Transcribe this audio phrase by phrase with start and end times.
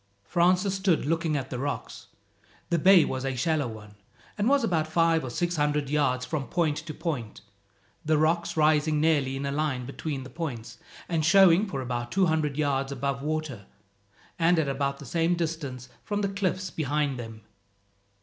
[0.23, 2.07] Francis stood looking at the rocks.
[2.71, 3.93] The bay was a shallow one,
[4.35, 7.41] and was but five or six hundred yards from point to point,
[8.03, 12.25] the rocks rising nearly in a line between the points, and showing for about two
[12.25, 13.67] hundred yards above water,
[14.39, 17.41] and at about the same distance from the cliffs behind them.